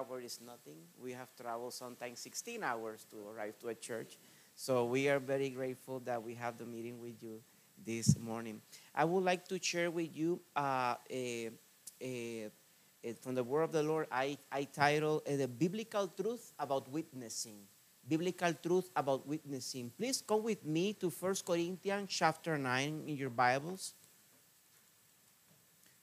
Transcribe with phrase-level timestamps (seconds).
[0.00, 0.78] hours is nothing.
[1.00, 4.16] We have traveled sometimes 16 hours to arrive to a church.
[4.54, 7.40] So we are very grateful that we have the meeting with you
[7.84, 8.60] this morning.
[8.94, 11.50] I would like to share with you uh, a,
[12.00, 12.50] a,
[13.04, 14.06] a, from the Word of the Lord.
[14.10, 17.56] I, I title uh, the biblical truth about witnessing.
[18.08, 19.92] Biblical truth about witnessing.
[19.96, 23.94] Please go with me to 1 Corinthians chapter 9 in your Bibles.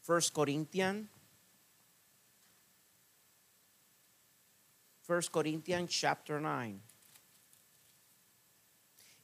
[0.06, 1.08] 1 Corinthians.
[5.08, 6.82] 1 Corinthians chapter 9.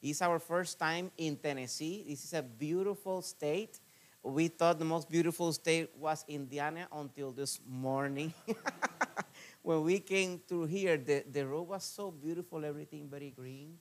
[0.00, 2.06] It's our first time in Tennessee.
[2.08, 3.80] This is a beautiful state.
[4.22, 8.32] We thought the most beautiful state was Indiana until this morning.
[9.62, 13.76] when we came through here, the, the road was so beautiful, everything very green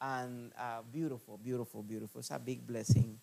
[0.00, 2.18] and uh, beautiful, beautiful, beautiful.
[2.18, 3.20] It's a big blessing.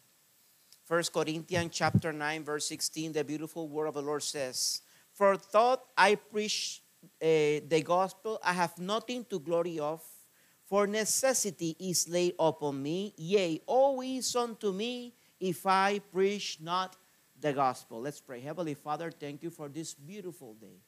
[0.86, 5.84] First Corinthians chapter 9, verse 16, the beautiful word of the Lord says, For thought
[5.98, 6.82] I preach
[7.20, 10.02] the gospel, I have nothing to glory of
[10.72, 16.96] for necessity is laid upon me, yea, always unto me, if I preach not
[17.42, 18.00] the gospel.
[18.00, 18.40] Let's pray.
[18.40, 20.80] Heavenly Father, thank you for this beautiful day.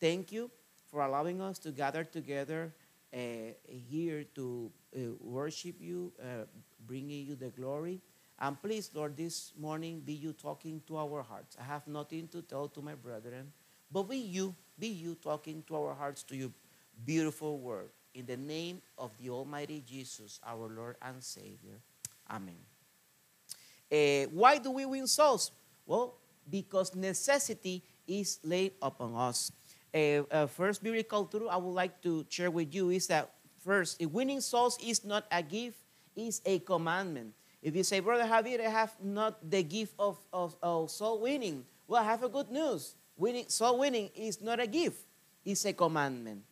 [0.00, 0.50] Thank you
[0.90, 2.72] for allowing us to gather together
[3.12, 3.18] uh,
[3.66, 6.46] here to uh, worship you, uh,
[6.86, 8.00] bringing you the glory.
[8.38, 11.58] And please, Lord, this morning be you talking to our hearts.
[11.60, 13.52] I have nothing to tell to my brethren,
[13.90, 16.50] but be you, be you talking to our hearts to your
[17.04, 17.90] beautiful word.
[18.14, 21.78] In the name of the Almighty Jesus, our Lord and Savior.
[22.30, 22.56] Amen.
[23.92, 25.50] Uh, why do we win souls?
[25.84, 26.14] Well,
[26.48, 29.52] because necessity is laid upon us.
[29.94, 33.30] Uh, uh, first biblical truth I would like to share with you is that
[33.62, 35.78] first, winning souls is not a gift,
[36.14, 37.34] it's a commandment.
[37.62, 41.64] If you say, Brother Javier, I have not the gift of, of, of soul winning,
[41.88, 42.94] well, I have a good news.
[43.16, 44.98] Winning, soul winning is not a gift,
[45.44, 46.42] it's a commandment.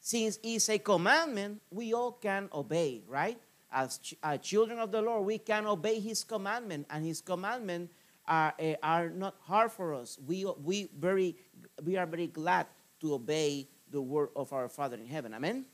[0.00, 3.38] Since it's a commandment, we all can obey, right?
[3.70, 7.90] As ch- uh, children of the Lord, we can obey His commandment, and His commandment
[8.26, 10.18] are, uh, are not hard for us.
[10.26, 11.36] We, we, very,
[11.84, 12.66] we are very glad
[13.00, 15.34] to obey the word of our Father in heaven.
[15.34, 15.64] Amen?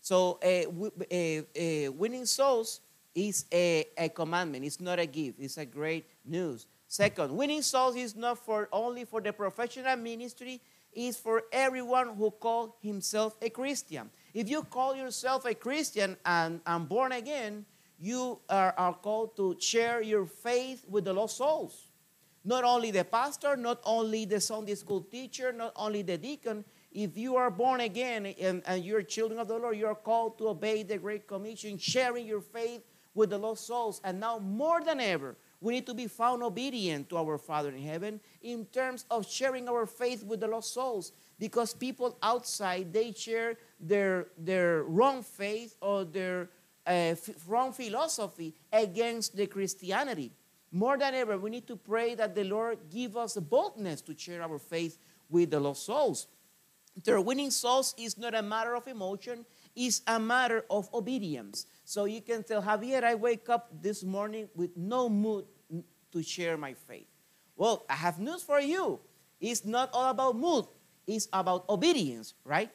[0.00, 2.80] So, uh, we, winning souls
[3.14, 4.64] is a, a commandment.
[4.64, 5.40] It's not a gift.
[5.40, 6.66] It's a great news.
[6.88, 10.60] Second, winning souls is not for only for the professional ministry
[10.96, 14.08] it's for everyone who call himself a Christian.
[14.32, 17.66] If you call yourself a Christian and, and born again,
[17.98, 21.90] you are, are called to share your faith with the lost souls.
[22.46, 26.64] Not only the pastor, not only the Sunday school teacher, not only the deacon.
[26.92, 30.38] If you are born again and, and you're children of the Lord, you are called
[30.38, 32.80] to obey the Great Commission, sharing your faith
[33.14, 34.00] with the lost souls.
[34.02, 37.82] And now, more than ever, we need to be found obedient to our Father in
[37.82, 41.12] heaven in terms of sharing our faith with the lost souls.
[41.38, 46.48] Because people outside, they share their, their wrong faith or their
[46.86, 47.14] uh,
[47.46, 50.32] wrong philosophy against the Christianity.
[50.72, 54.14] More than ever, we need to pray that the Lord give us the boldness to
[54.16, 56.26] share our faith with the lost souls.
[57.04, 59.44] Their winning souls is not a matter of emotion,
[59.76, 61.66] it's a matter of obedience.
[61.84, 65.44] So you can tell Javier, I wake up this morning with no mood
[66.12, 67.06] to share my faith.
[67.56, 68.98] Well, I have news for you.
[69.40, 70.64] It's not all about mood,
[71.06, 72.70] it's about obedience, right?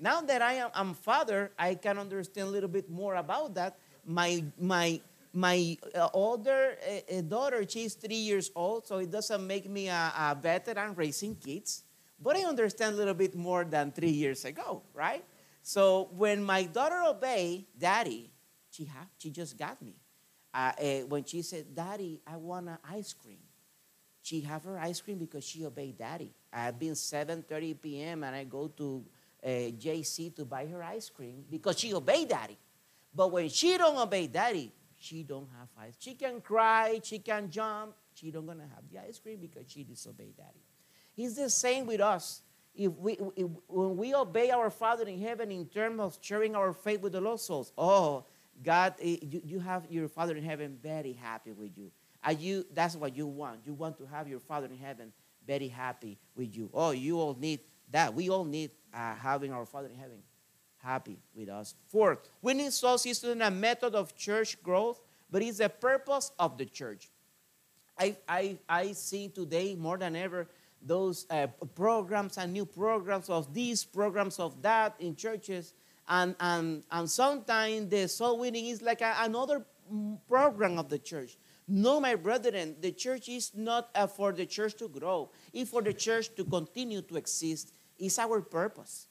[0.00, 3.78] Now that I am I'm father, I can understand a little bit more about that.
[4.04, 5.00] My, my,
[5.32, 9.88] my uh, older uh, uh, daughter, she's three years old, so it doesn't make me
[9.88, 11.84] a, a veteran raising kids.
[12.20, 15.24] But I understand a little bit more than three years ago, right?
[15.62, 18.30] So when my daughter obeyed daddy,
[18.70, 19.94] she, ha- she just got me.
[20.52, 23.38] Uh, uh, when she said, Daddy, I want an ice cream.
[24.20, 26.32] She have her ice cream because she obeyed Daddy.
[26.52, 28.22] I've been 7.30 p.m.
[28.24, 29.04] and I go to
[29.42, 32.58] uh, JC to buy her ice cream because she obeyed Daddy.
[33.14, 35.94] But when she don't obey Daddy, she don't have ice.
[35.98, 37.94] She can cry, she can jump.
[38.14, 40.60] She don't gonna have the ice cream because she disobeyed Daddy.
[41.16, 42.42] It's the same with us.
[42.74, 46.72] If we, if, when we obey our Father in heaven in terms of sharing our
[46.72, 48.24] faith with the lost souls, oh,
[48.62, 51.90] God, eh, you, you have your Father in heaven very happy with you.
[52.24, 52.64] Are you.
[52.72, 53.60] That's what you want.
[53.66, 55.12] You want to have your Father in heaven
[55.46, 56.70] very happy with you.
[56.72, 57.60] Oh, you all need
[57.90, 58.14] that.
[58.14, 60.18] We all need uh, having our Father in heaven
[60.78, 61.74] happy with us.
[61.88, 66.58] Fourth, winning souls is not a method of church growth, but it's the purpose of
[66.58, 67.08] the church.
[67.98, 70.48] I, I, I see today more than ever
[70.84, 75.74] those uh, programs and new programs of these programs of that in churches
[76.08, 79.64] and, and, and sometimes the soul winning is like a, another
[80.28, 81.36] program of the church.
[81.68, 85.82] No, my brethren, the church is not uh, for the church to grow, it's for
[85.82, 87.72] the church to continue to exist.
[87.98, 89.06] It's our purpose.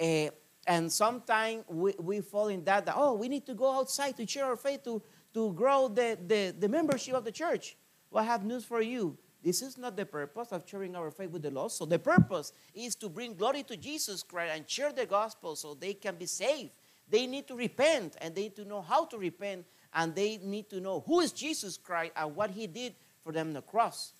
[0.00, 0.28] Uh,
[0.66, 4.26] and sometimes we, we fall in that, that, oh, we need to go outside to
[4.26, 5.02] share our faith, to,
[5.34, 7.76] to grow the, the, the membership of the church.
[8.10, 9.16] Well, I have news for you.
[9.42, 11.78] This is not the purpose of sharing our faith with the lost.
[11.78, 15.74] So the purpose is to bring glory to Jesus Christ and share the gospel so
[15.74, 16.72] they can be saved.
[17.08, 19.64] They need to repent and they need to know how to repent
[19.94, 22.94] and they need to know who is Jesus Christ and what he did
[23.24, 24.12] for them on the cross.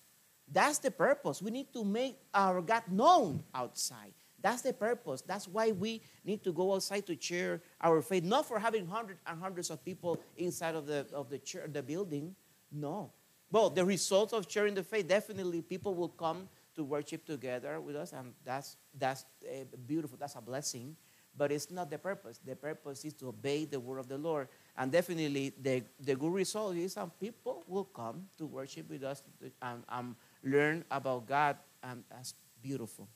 [0.51, 1.41] That's the purpose.
[1.41, 4.13] We need to make our God known outside.
[4.43, 5.21] That's the purpose.
[5.21, 9.21] That's why we need to go outside to share our faith, not for having hundreds
[9.27, 12.35] and hundreds of people inside of the of the church, the building.
[12.73, 13.13] No.
[13.53, 17.97] Well, the result of sharing the faith, definitely people will come to worship together with
[17.97, 20.17] us, and that's that's uh, beautiful.
[20.19, 20.97] That's a blessing.
[21.37, 22.41] But it's not the purpose.
[22.45, 24.49] The purpose is to obey the word of the Lord.
[24.77, 29.23] And definitely, the, the good result is that people will come to worship with us
[29.63, 33.09] and, and learn about God, and that's beautiful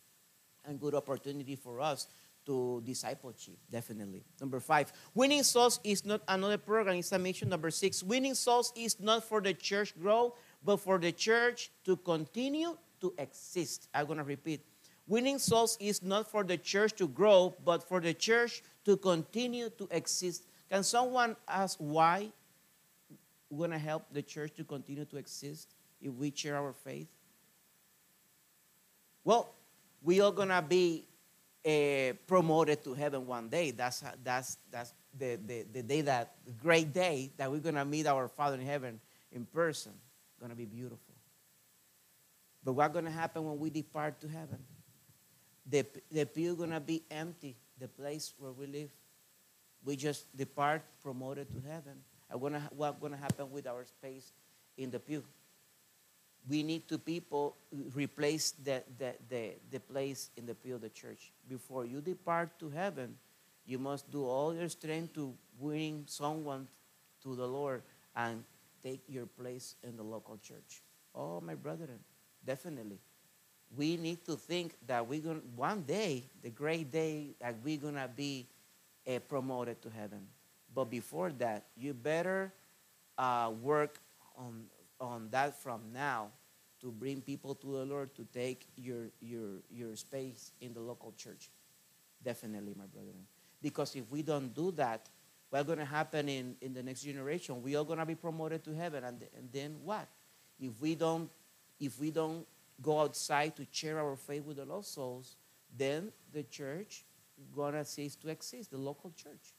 [0.65, 2.07] and good opportunity for us
[2.47, 4.25] to discipleship, definitely.
[4.41, 7.49] Number five, winning souls is not another program, it's a mission.
[7.49, 11.71] Number six, winning souls is not for the church to grow, but for the church
[11.85, 13.89] to continue to exist.
[13.95, 14.61] I'm going to repeat.
[15.07, 19.69] Winning souls is not for the church to grow, but for the church to continue
[19.71, 20.47] to exist.
[20.71, 22.33] Can someone ask why
[23.51, 27.09] we're going to help the church to continue to exist if we share our faith?
[29.25, 29.55] Well,
[30.03, 31.07] we are going to be
[31.67, 33.71] uh, promoted to heaven one day.
[33.71, 37.85] That's, that's, that's the, the, the day that, the great day that we're going to
[37.85, 39.01] meet our Father in heaven
[39.33, 39.93] in person.
[40.39, 41.15] Going to be beautiful.
[42.65, 44.59] But what's going to happen when we depart to heaven?
[45.67, 48.91] The, the pew going to be empty, the place where we live.
[49.85, 51.95] We just depart, promoted to heaven.
[52.31, 54.33] And what's going to happen with our space
[54.77, 55.23] in the pew?
[56.49, 57.57] We need to people
[57.95, 61.33] replace the, the, the, the place in the pew of the church.
[61.49, 63.17] Before you depart to heaven,
[63.67, 66.69] you must do all your strength to bring someone
[67.23, 67.83] to the Lord
[68.15, 68.45] and
[68.83, 70.83] take your place in the local church.
[71.15, 71.99] Oh, my brethren,
[72.45, 72.99] definitely.
[73.77, 78.09] We need to think that we're going one day, the great day, that we're gonna
[78.15, 78.47] be
[79.09, 80.27] uh, promoted to heaven.
[80.75, 82.53] But before that, you better
[83.17, 83.99] uh, work
[84.37, 84.65] on
[85.01, 86.29] on that from now
[86.81, 91.13] to bring people to the Lord to take your, your, your space in the local
[91.17, 91.51] church.
[92.23, 93.27] Definitely, my brethren.
[93.63, 95.09] Because if we don't do that,
[95.51, 97.63] what's going to happen in, in the next generation?
[97.63, 100.07] We are going to be promoted to heaven, and, and then what?
[100.61, 101.31] If we don't,
[101.81, 102.47] if we don't
[102.83, 105.37] go outside to share our faith with the lost souls,
[105.77, 107.05] then the church
[107.55, 109.55] gonna cease to exist, the local church.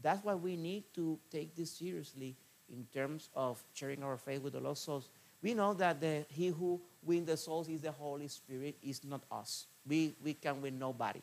[0.00, 2.36] That's why we need to take this seriously
[2.72, 5.08] in terms of sharing our faith with the lost souls.
[5.42, 9.22] We know that the, he who wins the souls is the Holy Spirit, is not
[9.30, 9.66] us.
[9.86, 11.22] We, we can win nobody.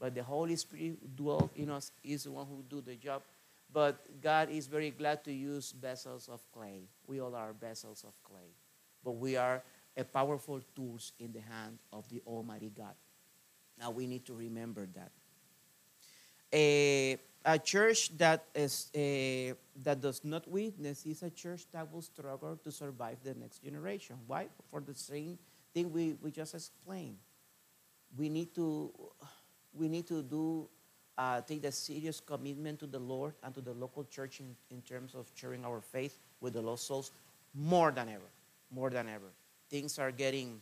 [0.00, 3.22] But the Holy Spirit who dwells in us, is the one who do the job.
[3.72, 6.88] But God is very glad to use vessels of clay.
[7.06, 8.54] We all are vessels of clay.
[9.04, 9.62] But we are
[9.96, 12.94] a powerful tools in the hand of the Almighty God.
[13.78, 15.12] Now we need to remember that.
[16.52, 22.02] Uh, a church that is uh, that does not witness is a church that will
[22.02, 24.16] struggle to survive the next generation.
[24.26, 24.46] Why?
[24.70, 25.38] For the same
[25.74, 27.16] thing we, we just explained.
[28.16, 28.92] We need to
[29.74, 30.68] we need to do
[31.18, 34.82] uh, take the serious commitment to the Lord and to the local church in, in
[34.82, 37.10] terms of sharing our faith with the lost souls
[37.54, 38.30] more than ever.
[38.70, 39.32] More than ever.
[39.68, 40.60] Things are getting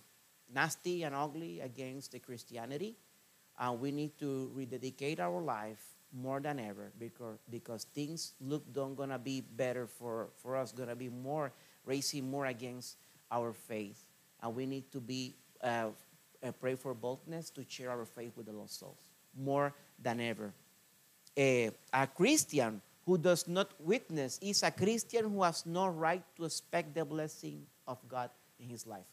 [0.53, 2.97] nasty and ugly against the Christianity,
[3.61, 8.97] and we need to rededicate our life more than ever because because things look don't
[8.97, 11.53] gonna be better for for us gonna be more
[11.85, 12.97] racing more against
[13.31, 14.07] our faith.
[14.43, 15.89] And we need to be uh,
[16.43, 19.01] uh, pray for boldness to share our faith with the lost souls
[19.37, 20.53] more than ever.
[21.39, 26.45] Uh, a christian who does not witness is a christian who has no right to
[26.45, 29.07] expect the blessing of god in his life.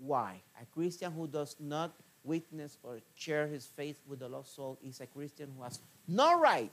[0.00, 0.40] Why?
[0.62, 1.92] A christian who does not
[2.28, 6.38] witness or share his faith with the lost soul is a christian who has no
[6.38, 6.72] right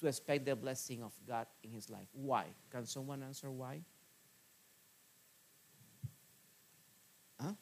[0.00, 2.08] to expect the blessing of God in his life.
[2.12, 2.46] Why?
[2.70, 3.82] Can someone answer why?
[7.38, 7.52] Huh?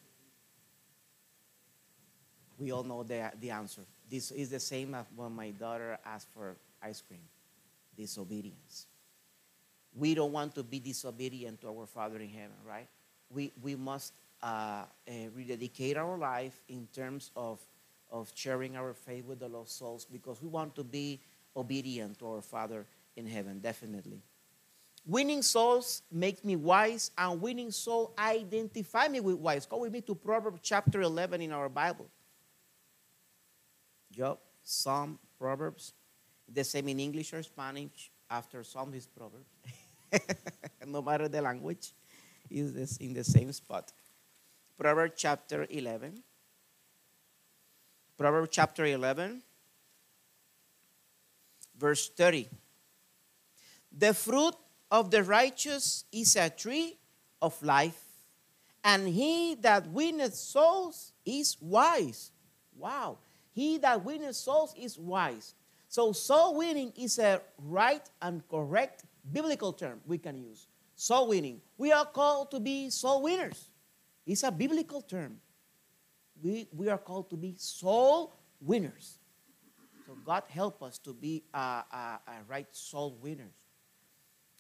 [2.59, 3.83] We all know the, the answer.
[4.09, 7.21] This is the same as when my daughter asked for ice cream
[7.97, 8.87] disobedience.
[9.95, 12.87] We don't want to be disobedient to our Father in heaven, right?
[13.31, 17.59] We, we must Uh, eh, rededicate our life in terms of
[18.11, 21.21] of sharing our faith with the lost souls because we want to be
[21.57, 24.23] obedient to our Father in heaven, definitely.
[25.07, 29.67] Winning souls make me wise, and winning soul identify me with wise.
[29.67, 32.07] Go with me to Proverbs chapter 11 in our Bible.
[34.13, 35.95] Job, Psalm, Proverbs.
[36.53, 38.11] The same in English or Spanish.
[38.31, 39.49] After Psalm is Proverbs.
[40.87, 41.93] no matter the language,
[42.51, 43.93] is in the same spot.
[44.79, 46.23] Proverbs chapter 11.
[48.17, 49.43] Proverbs chapter 11,
[51.77, 52.49] verse 30.
[53.91, 54.55] The fruit
[54.89, 56.97] of the righteous is a tree
[57.43, 58.01] of life,
[58.85, 62.31] and he that winneth souls is wise.
[62.77, 63.19] Wow.
[63.51, 65.55] He that winneth souls is wise.
[65.89, 70.69] So, soul winning is a right and correct biblical term we can use.
[70.95, 71.61] Soul winning.
[71.77, 73.71] We are called to be soul winners.
[74.29, 75.41] It's a biblical term.
[76.41, 79.19] We, we are called to be soul winners.
[80.07, 83.59] So, God help us to be a, a, a right soul winners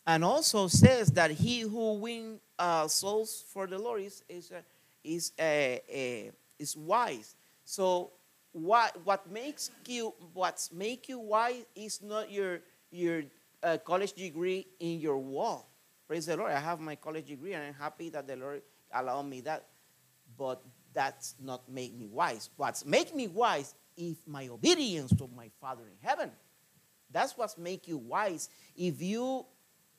[0.08, 4.62] and also says that he who wins uh, souls for the Lord is is uh,
[5.04, 7.37] is uh, is wise.
[7.64, 8.12] So
[8.52, 12.60] what what makes you what's make you wise is not your
[12.90, 13.25] your
[13.62, 15.68] uh, college degree in your wall.
[16.08, 16.52] Praise the Lord.
[16.52, 18.62] I have my college degree and I'm happy that the Lord
[18.95, 19.66] allowed me that.
[20.37, 22.50] But that's not make me wise.
[22.57, 26.30] What's make me wise is my obedience to my Father in heaven.
[27.11, 28.49] That's what's make you wise.
[28.76, 29.47] If you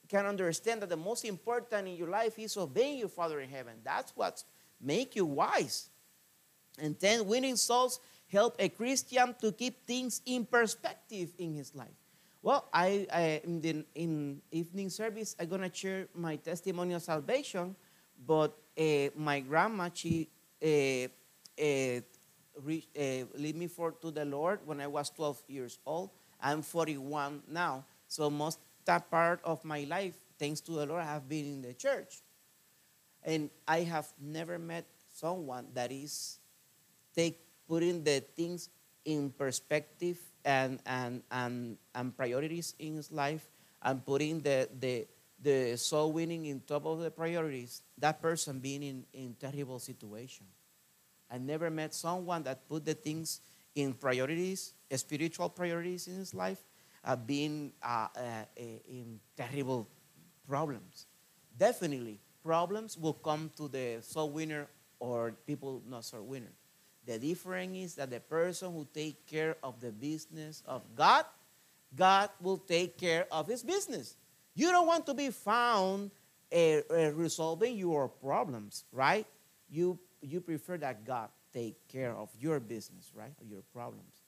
[0.10, 3.76] can understand that the most important in your life is obeying your Father in heaven.
[3.84, 4.44] That's what
[4.82, 5.90] make you wise.
[6.80, 11.88] And then winning souls help a Christian to keep things in perspective in his life.
[12.42, 17.76] Well, I, I in, the, in evening service, I'm gonna share my testimony of salvation.
[18.26, 20.30] But uh, my grandma, she
[20.62, 21.08] uh,
[21.62, 22.02] uh,
[22.62, 22.88] re,
[23.36, 26.12] lead me for to the Lord when I was 12 years old.
[26.42, 31.14] I'm 41 now, so most that part of my life, thanks to the Lord, I
[31.14, 32.22] have been in the church.
[33.24, 36.40] And I have never met someone that is
[37.14, 38.70] take putting the things
[39.06, 43.52] in perspective and and and, and priorities in his life
[43.84, 45.06] and putting the the
[45.42, 50.46] the soul winning in top of the priorities, that person being in, in terrible situation.
[51.32, 53.42] I never met someone that put the things
[53.76, 56.58] in priorities, spiritual priorities in his life,
[57.04, 58.22] uh, being uh, uh,
[58.58, 59.88] in terrible
[60.48, 61.06] problems.
[61.56, 64.68] Definitely, problems will come to the soul winner
[65.00, 66.52] or people not soul winner.
[67.06, 71.26] The difference is that the person who take care of the business of God,
[71.96, 74.16] God will take care of his business.
[74.60, 76.12] You don't want to be found
[76.52, 76.58] uh,
[76.92, 79.26] uh, resolving your problems, right?
[79.70, 83.32] You, you prefer that God take care of your business, right?
[83.50, 84.22] Your problems.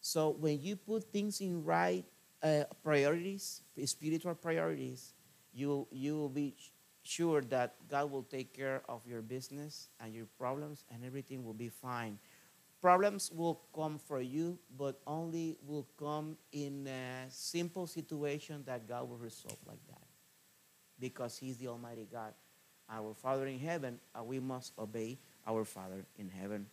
[0.00, 2.04] So when you put things in right
[2.44, 5.14] uh, priorities, spiritual priorities,
[5.52, 6.54] you, you will be
[7.02, 11.54] sure that God will take care of your business and your problems and everything will
[11.54, 12.20] be fine.
[12.82, 19.08] Problems will come for you, but only will come in a simple situation that God
[19.08, 20.02] will resolve like that.
[20.98, 22.34] Because He's the Almighty God,
[22.90, 26.66] our Father in heaven, and we must obey our Father in heaven.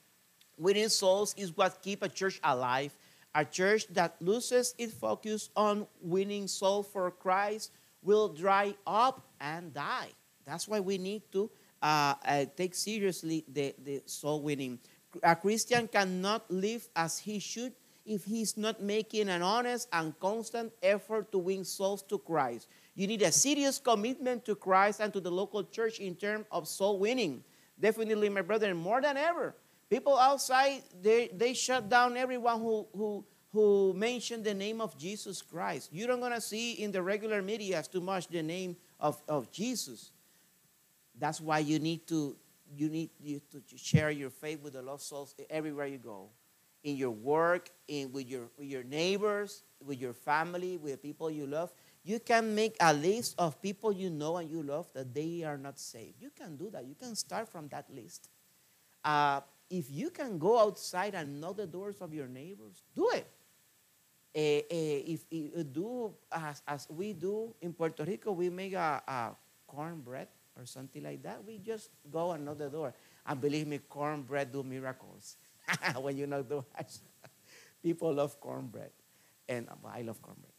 [0.57, 2.93] Winning souls is what keep a church alive
[3.35, 9.73] a church that loses its focus on winning soul for Christ will dry up and
[9.73, 10.09] die.
[10.45, 11.49] That's why we need to
[11.81, 14.79] uh, uh, take seriously the, the soul winning.
[15.23, 17.73] A Christian cannot live as he should
[18.05, 22.67] if he's not making an honest and constant effort to win souls to Christ.
[22.95, 26.67] You need a serious commitment to Christ and to the local church in terms of
[26.67, 27.43] soul winning.
[27.79, 29.55] Definitely, my brother, more than ever.
[29.89, 35.41] People outside, they, they shut down everyone who, who, who mentioned the name of Jesus
[35.41, 35.89] Christ.
[35.91, 39.51] You don't going to see in the regular media too much the name of, of
[39.51, 40.11] Jesus.
[41.17, 42.35] That's why you need to
[42.75, 46.29] you need you to share your faith with the lost souls everywhere you go,
[46.83, 51.29] in your work, in with your with your neighbors, with your family, with the people
[51.29, 51.71] you love.
[52.03, 55.57] You can make a list of people you know and you love that they are
[55.57, 56.21] not saved.
[56.21, 56.85] You can do that.
[56.85, 58.29] You can start from that list.
[59.03, 63.27] Uh, if you can go outside and knock the doors of your neighbors, do it.
[64.35, 69.01] Uh, uh, if, if do as, as, we do in Puerto Rico, we make a,
[69.07, 69.31] a
[69.67, 70.27] cornbread
[70.59, 71.43] or something like that.
[71.45, 72.93] We just go and knock the door.
[73.25, 75.37] And believe me, cornbread do miracles
[76.01, 77.01] when you knock the doors.
[77.83, 78.91] People love cornbread.
[79.47, 80.53] And uh, well, I love cornbread.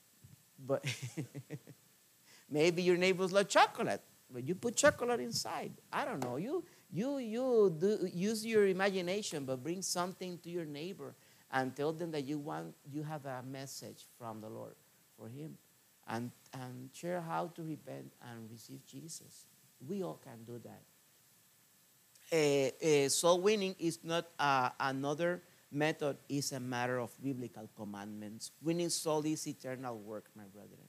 [0.66, 0.85] But
[2.50, 4.02] maybe your neighbors love chocolate.
[4.33, 5.73] But you put chocolate inside.
[5.92, 6.37] I don't know.
[6.37, 11.14] You you, you do, use your imagination, but bring something to your neighbor
[11.52, 14.75] and tell them that you want, you have a message from the Lord
[15.16, 15.57] for him.
[16.09, 19.47] and, and share how to repent and receive Jesus.
[19.87, 20.83] We all can do that.
[22.33, 28.53] Uh, uh, soul winning is not uh, another method, it's a matter of biblical commandments.
[28.63, 30.87] Winning soul is eternal work, my brethren.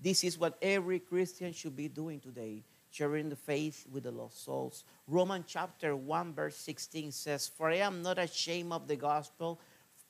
[0.00, 4.44] This is what every Christian should be doing today, sharing the faith with the lost
[4.44, 4.84] souls.
[5.06, 9.60] Romans chapter 1, verse 16 says, For I am not ashamed of the gospel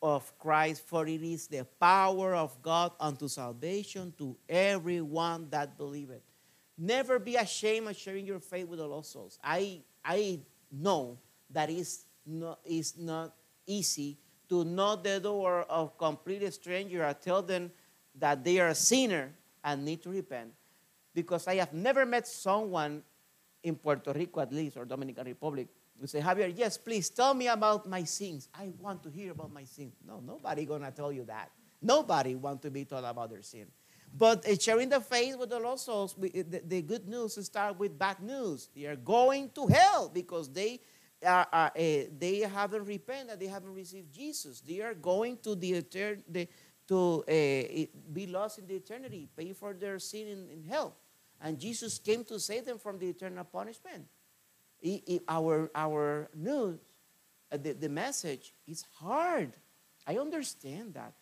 [0.03, 6.23] of Christ, for it is the power of God unto salvation to everyone that believeth.
[6.79, 9.39] Never be ashamed of sharing your faith with the lost souls.
[9.43, 10.39] I, I
[10.71, 11.19] know
[11.51, 13.35] that it's not, it's not
[13.67, 14.17] easy
[14.49, 17.73] to knock the door of complete stranger and tell them
[18.15, 19.33] that they are a sinner
[19.65, 20.53] and need to repent.
[21.13, 23.03] Because I have never met someone
[23.63, 25.67] in Puerto Rico, at least, or Dominican Republic,
[26.01, 28.49] who say, Javier, yes, please tell me about my sins.
[28.55, 29.95] I want to hear about my sins.
[30.07, 31.51] No, nobody gonna tell you that.
[31.83, 33.67] Nobody want to be told about their sin.
[34.17, 37.99] But uh, sharing the faith with the lost souls, we, the, good news start with
[37.99, 38.69] bad news.
[38.75, 40.81] They are going to hell because they
[41.25, 43.41] uh, they haven't repented.
[43.41, 44.61] They haven't received Jesus.
[44.61, 46.49] They are going to the etern- the,
[46.87, 50.97] to uh, be lost in the eternity, pay for their sin in, in hell.
[51.41, 54.07] And Jesus came to save them from the eternal punishment
[55.29, 56.79] our, our news,
[57.51, 59.53] the, the message is hard.
[60.07, 61.15] I understand that.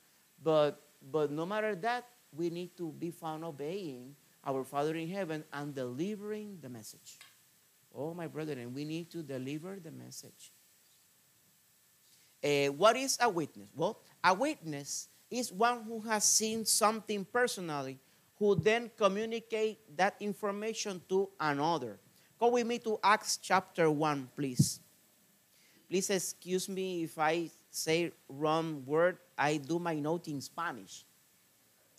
[0.43, 4.15] But, but no matter that, we need to be found obeying
[4.45, 7.19] our Father in heaven and delivering the message.
[7.95, 10.53] Oh, my brethren, we need to deliver the message.
[12.45, 13.69] Uh, what is a witness?
[13.75, 17.99] Well, a witness is one who has seen something personally,
[18.39, 21.99] who then communicate that information to another.
[22.39, 24.81] Go with me to Acts chapter 1, please.
[25.89, 29.19] Please excuse me if I say wrong word.
[29.39, 31.06] I do my note in Spanish.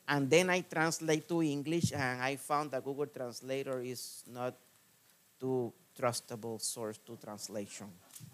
[0.07, 4.55] And then I translate to English, and I found that Google Translator is not
[5.39, 7.87] too trustable source to translation.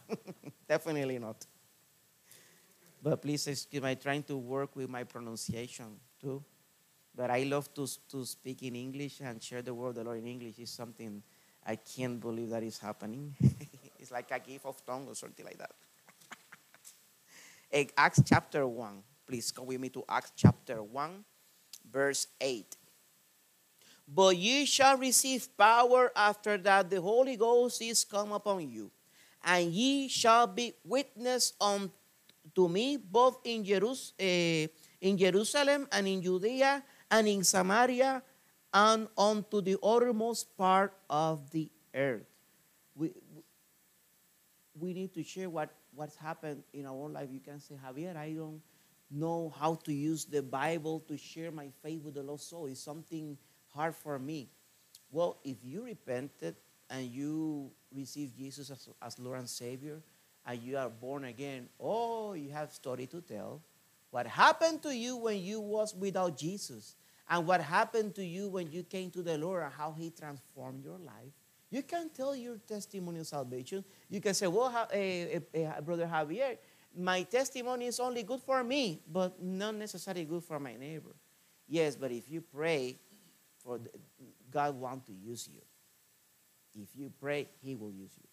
[0.68, 1.46] Definitely not.
[3.02, 6.44] But please excuse me, I'm trying to work with my pronunciation too.
[7.16, 10.20] But I love to, to speak in English and share the word of the Lord
[10.20, 10.58] in English.
[10.60, 11.22] is something
[11.66, 13.36] I can't believe that is happening.
[14.00, 15.72] it's like a gift of tongue or something like that.
[17.98, 19.04] Acts chapter 1.
[19.28, 21.24] Please go with me to Acts chapter 1,
[21.90, 22.78] verse 8.
[24.08, 28.92] But ye shall receive power after that the Holy Ghost is come upon you,
[29.44, 34.68] and ye shall be witness unto me both in, Jerus- uh,
[35.02, 38.22] in Jerusalem and in Judea and in Samaria
[38.74, 42.26] and onto the uttermost part of the earth.
[42.96, 43.12] We,
[44.78, 47.30] we need to share what, what's happened in our own life.
[47.32, 48.62] You can say, Javier, I don't
[49.14, 52.66] know how to use the Bible to share my faith with the lost soul.
[52.66, 53.38] It's something
[53.74, 54.50] hard for me.
[55.12, 56.56] Well, if you repented
[56.90, 60.02] and you receive Jesus as, as Lord and Savior,
[60.46, 63.62] and you are born again, oh, you have story to tell.
[64.12, 66.96] What happened to you when you was without Jesus?
[67.30, 70.84] and what happened to you when you came to the Lord and how He transformed
[70.84, 71.34] your life.
[71.70, 73.84] You can tell your testimony of salvation.
[74.10, 76.58] You can say, Well, uh, uh, Brother Javier,
[76.98, 81.16] my testimony is only good for me, but not necessarily good for my neighbor.
[81.68, 82.98] Yes, but if you pray,
[83.64, 83.90] for the,
[84.52, 85.62] God wants to use you.
[86.82, 88.28] If you pray, He will use you.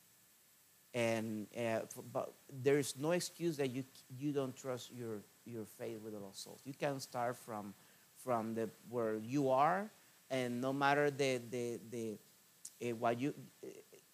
[0.92, 1.81] And uh,
[2.12, 3.85] but there is no excuse that you
[4.18, 6.61] you don't trust your your faith with the lost souls.
[6.64, 7.75] You can start from
[8.16, 9.88] from the where you are,
[10.31, 12.18] and no matter the the the
[12.83, 13.68] uh, what you uh,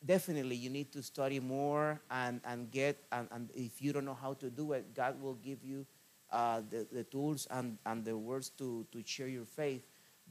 [0.07, 4.19] definitely you need to study more and and get and, and if you don't know
[4.19, 5.87] how to do it, God will give you
[6.33, 9.83] uh, the the tools and and the words to to share your faith.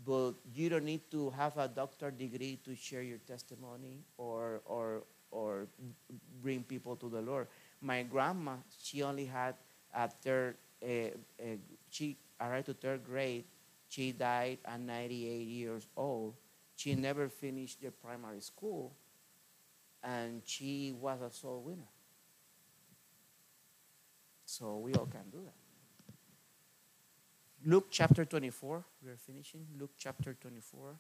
[0.05, 5.03] But you don't need to have a doctor degree to share your testimony or or
[5.31, 5.67] or
[6.41, 7.47] bring people to the Lord.
[7.81, 9.55] My grandma, she only had
[9.93, 11.57] a third, uh, uh,
[11.89, 13.45] she arrived to third grade
[13.87, 16.33] she died at 98 years old.
[16.75, 18.93] She never finished the primary school,
[20.05, 21.89] and she was a soul winner.
[24.45, 25.55] So we all can do that.
[27.67, 29.65] Luke chapter 24, we are finishing.
[29.79, 30.99] Luke chapter 24.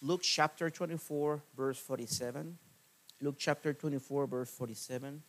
[0.00, 2.58] Luke chapter 24, verse 47.
[3.20, 5.22] Luke chapter 24, verse 47.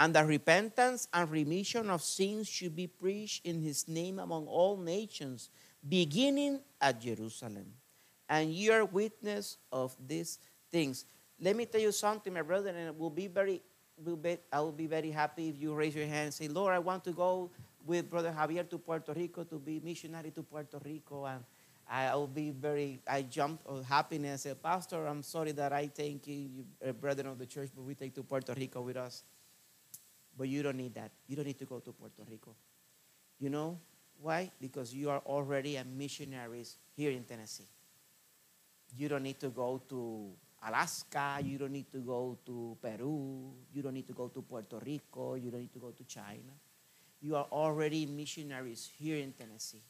[0.00, 4.78] And that repentance and remission of sins should be preached in his name among all
[4.78, 5.50] nations,
[5.86, 7.66] beginning at Jerusalem.
[8.26, 10.38] And you are witness of these
[10.72, 11.04] things.
[11.38, 13.60] let me tell you something, my brother, and it will be very,
[14.02, 16.72] will be, I will be very happy if you raise your hand and say, Lord,
[16.72, 17.50] I want to go
[17.84, 21.26] with Brother Javier to Puerto Rico to be missionary to Puerto Rico.
[21.26, 21.44] And
[21.86, 24.46] I will be very, I jumped of happiness.
[24.46, 27.68] I said, Pastor, I'm sorry that I take you, you uh, brethren of the church,
[27.76, 29.24] but we take to Puerto Rico with us.
[30.40, 31.10] But you don't need that.
[31.28, 32.54] You don't need to go to Puerto Rico.
[33.38, 33.78] You know
[34.22, 34.50] why?
[34.58, 36.64] Because you are already a missionary
[36.96, 37.68] here in Tennessee.
[38.96, 40.30] You don't need to go to
[40.66, 41.40] Alaska.
[41.44, 43.52] You don't need to go to Peru.
[43.70, 45.34] You don't need to go to Puerto Rico.
[45.34, 46.56] You don't need to go to China.
[47.20, 49.82] You are already missionaries here in Tennessee.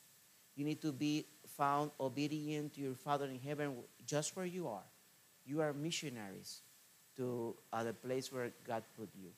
[0.56, 4.88] You need to be found obedient to your Father in heaven just where you are.
[5.46, 6.62] You are missionaries
[7.18, 9.30] to uh, the place where God put you.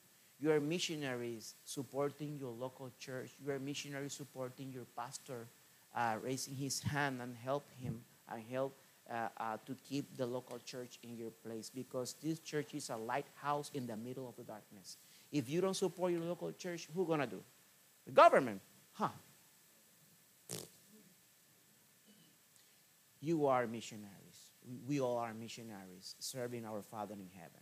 [0.42, 3.30] You are missionaries supporting your local church.
[3.38, 5.46] You are missionaries supporting your pastor,
[5.94, 8.74] uh, raising his hand and help him and help
[9.08, 12.96] uh, uh, to keep the local church in your place because this church is a
[12.96, 14.96] lighthouse in the middle of the darkness.
[15.30, 17.40] If you don't support your local church, who gonna do?
[18.04, 18.60] The government,
[18.94, 19.10] huh?
[23.20, 24.08] You are missionaries.
[24.88, 27.60] We all are missionaries serving our Father in heaven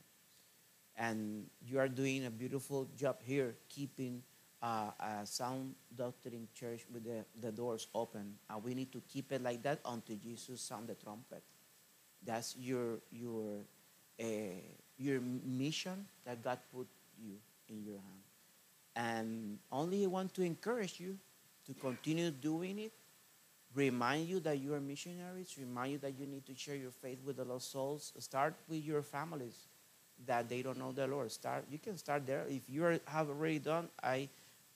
[1.00, 4.22] and you are doing a beautiful job here keeping
[4.62, 8.34] uh, a sound doctrine church with the, the doors open.
[8.50, 11.42] And we need to keep it like that until jesus sound the trumpet.
[12.22, 13.64] That's your your
[14.20, 14.60] uh,
[14.98, 16.86] your mission that god put
[17.18, 17.36] you
[17.70, 18.24] in your hand.
[18.94, 21.16] And only want to encourage you
[21.66, 22.92] to continue doing it.
[23.74, 25.56] Remind you that you are missionaries.
[25.58, 28.12] Remind you that you need to share your faith with the lost souls.
[28.18, 29.69] Start with your families
[30.26, 31.30] that they don't know the Lord.
[31.30, 31.64] Start.
[31.70, 32.44] You can start there.
[32.48, 34.28] If you have already done, I,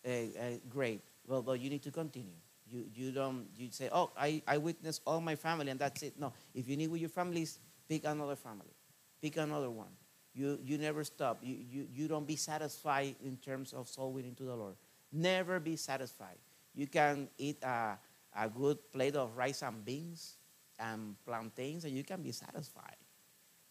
[0.06, 0.22] uh, uh,
[0.68, 1.00] great.
[1.26, 2.36] Well, but you need to continue.
[2.70, 3.46] You you don't.
[3.56, 6.18] You say, oh, I I witnessed all my family and that's it.
[6.18, 6.32] No.
[6.54, 8.74] If you need with your families, pick another family,
[9.20, 9.92] pick another one.
[10.34, 11.38] You you never stop.
[11.42, 14.74] You you you don't be satisfied in terms of soul winning to the Lord.
[15.12, 16.38] Never be satisfied.
[16.74, 17.96] You can eat a
[18.36, 20.36] a good plate of rice and beans
[20.78, 22.96] and plantains, and you can be satisfied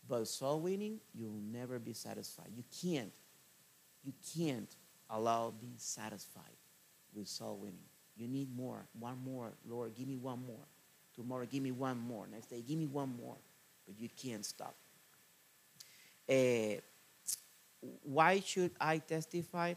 [0.08, 2.50] but soul winning, you'll never be satisfied.
[2.56, 3.12] You can't,
[4.04, 4.70] you can't
[5.10, 6.58] allow being satisfied
[7.14, 7.86] with soul winning.
[8.16, 9.54] You need more, one more.
[9.68, 10.66] Lord, give me one more.
[11.16, 12.28] Tomorrow, give me one more.
[12.28, 13.38] Next day, give me one more.
[13.86, 14.76] But you can't stop.
[16.30, 16.80] Uh,
[18.04, 19.74] why should I testify?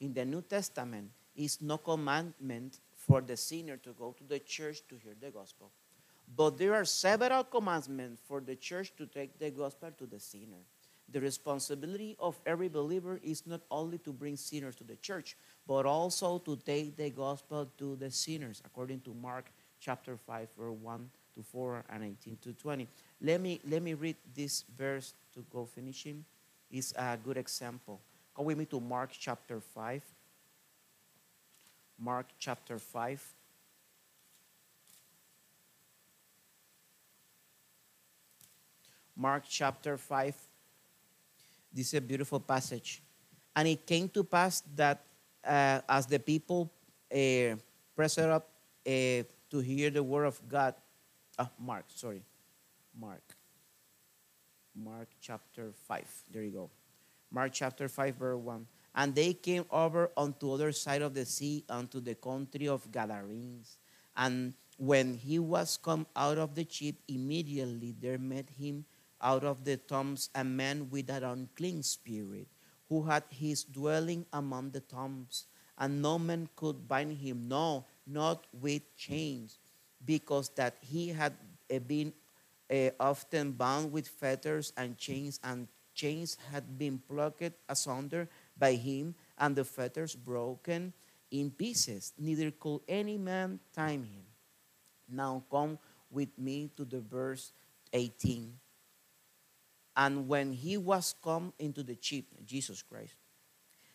[0.00, 4.82] In the New Testament, is no commandment for the sinner to go to the church
[4.88, 5.70] to hear the gospel.
[6.36, 10.62] But there are several commandments for the church to take the gospel to the sinner.
[11.10, 15.36] The responsibility of every believer is not only to bring sinners to the church,
[15.66, 20.76] but also to take the gospel to the sinners, according to Mark chapter 5, verse
[20.82, 22.86] 1 to 4 and 18 to 20.
[23.22, 26.24] Let me, let me read this verse to go finishing.
[26.70, 28.00] It's a good example.
[28.34, 30.02] Go with me to Mark chapter 5.
[31.98, 33.34] Mark chapter 5.
[39.18, 40.32] Mark chapter 5.
[41.74, 43.02] This is a beautiful passage.
[43.54, 45.02] And it came to pass that
[45.44, 46.72] uh, as the people
[47.12, 47.56] uh,
[47.96, 48.48] pressed up
[48.86, 50.74] uh, to hear the word of God,
[51.36, 52.22] uh, Mark, sorry,
[52.96, 53.22] Mark.
[54.72, 56.04] Mark chapter 5.
[56.30, 56.70] There you go.
[57.32, 58.66] Mark chapter 5, verse 1.
[58.94, 63.78] And they came over unto other side of the sea, unto the country of Gadarenes.
[64.16, 68.84] And when he was come out of the ship, immediately there met him
[69.20, 72.48] out of the tombs a man with an unclean spirit,
[72.88, 78.46] who had his dwelling among the tombs, and no man could bind him, no, not
[78.52, 79.58] with chains,
[80.04, 81.34] because that he had
[81.70, 82.12] eh, been
[82.70, 89.14] uh, often bound with fetters and chains, and chains had been plucked asunder by him,
[89.38, 90.92] and the fetters broken
[91.30, 92.12] in pieces.
[92.18, 94.24] Neither could any man time him.
[95.08, 95.78] Now come
[96.10, 97.52] with me to the verse
[97.92, 98.52] 18.
[99.98, 103.16] And when he was come into the ship, Jesus Christ,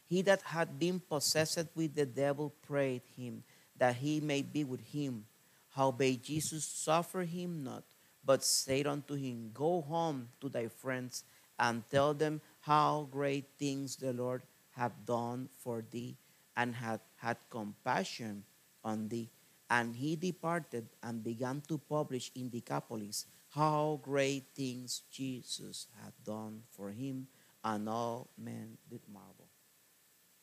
[0.05, 3.41] he that had been possessed with the devil prayed him
[3.77, 5.23] that he may be with him.
[5.69, 7.85] Howbeit Jesus suffered him not,
[8.23, 11.23] but said unto him, Go home to thy friends
[11.57, 16.17] and tell them how great things the Lord hath done for thee,
[16.57, 18.43] and hath had compassion
[18.83, 19.29] on thee.
[19.69, 26.63] And he departed and began to publish in Decapolis how great things Jesus had done
[26.71, 27.27] for him,
[27.63, 29.47] and all men did marvel.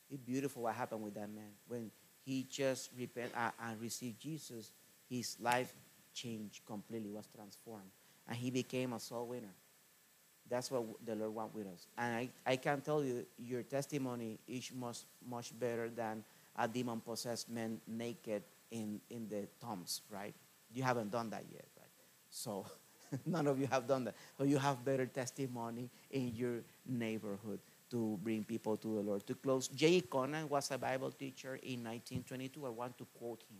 [0.09, 1.51] It's beautiful what happened with that man.
[1.67, 1.91] When
[2.23, 4.71] he just repented uh, and received Jesus,
[5.09, 5.73] his life
[6.13, 7.91] changed completely, was transformed,
[8.27, 9.53] and he became a soul winner.
[10.49, 11.87] That's what the Lord wants with us.
[11.97, 16.23] And I, I can tell you, your testimony is much, much better than
[16.57, 20.33] a demon possessed man naked in, in the tombs, right?
[20.73, 21.87] You haven't done that yet, right?
[22.29, 22.65] So
[23.25, 24.15] none of you have done that.
[24.37, 29.27] So you have better testimony in your neighborhood to bring people to the Lord.
[29.27, 30.01] To close, J.
[30.01, 32.65] Conan was a Bible teacher in 1922.
[32.65, 33.59] I want to quote him.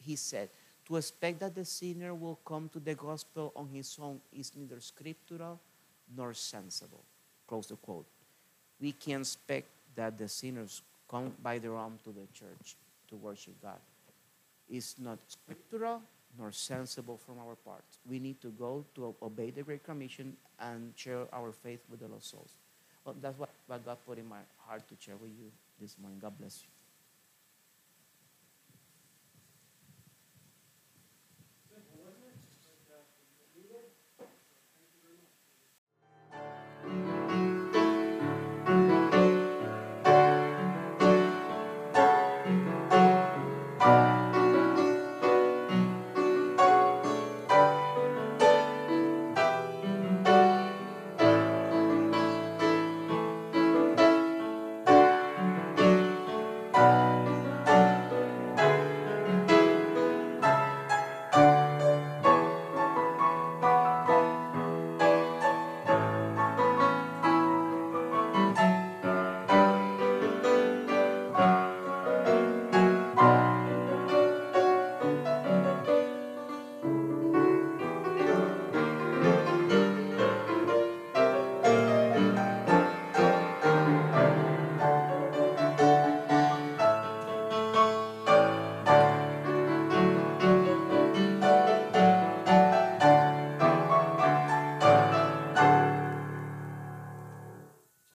[0.00, 0.50] He said,
[0.86, 4.80] To expect that the sinner will come to the gospel on his own is neither
[4.80, 5.60] scriptural
[6.16, 7.04] nor sensible.
[7.46, 8.06] Close the quote.
[8.80, 12.76] We can expect that the sinners come by their own to the church
[13.08, 13.78] to worship God.
[14.68, 16.02] It's not scriptural
[16.36, 17.84] nor sensible from our part.
[18.08, 22.08] We need to go to obey the Great Commission and share our faith with the
[22.08, 22.50] lost souls.
[23.04, 26.18] Well, that's what, what God put in my heart to share with you this morning.
[26.20, 26.77] God bless you.